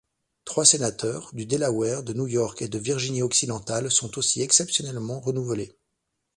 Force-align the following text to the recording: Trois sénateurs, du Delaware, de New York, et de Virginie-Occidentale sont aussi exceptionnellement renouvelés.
Trois 0.45 0.65
sénateurs, 0.65 1.29
du 1.35 1.45
Delaware, 1.45 2.01
de 2.01 2.13
New 2.13 2.25
York, 2.25 2.63
et 2.63 2.67
de 2.67 2.79
Virginie-Occidentale 2.79 3.91
sont 3.91 4.17
aussi 4.17 4.41
exceptionnellement 4.41 5.19
renouvelés. 5.19 5.77